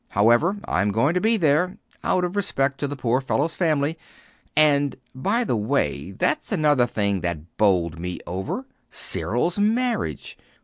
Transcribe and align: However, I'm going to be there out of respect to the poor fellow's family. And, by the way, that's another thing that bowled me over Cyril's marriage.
However, 0.09 0.57
I'm 0.65 0.89
going 0.89 1.13
to 1.13 1.21
be 1.21 1.37
there 1.37 1.77
out 2.03 2.23
of 2.23 2.35
respect 2.35 2.79
to 2.79 2.87
the 2.87 2.95
poor 2.95 3.21
fellow's 3.21 3.55
family. 3.55 3.99
And, 4.55 4.95
by 5.13 5.43
the 5.43 5.55
way, 5.55 6.09
that's 6.09 6.51
another 6.51 6.87
thing 6.87 7.21
that 7.21 7.55
bowled 7.57 7.99
me 7.99 8.19
over 8.25 8.65
Cyril's 8.89 9.59
marriage. 9.59 10.39